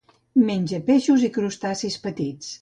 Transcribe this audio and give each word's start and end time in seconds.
Menja 0.45 0.79
peixos 0.87 1.27
i 1.27 1.29
crustacis 1.37 1.99
petits. 2.09 2.51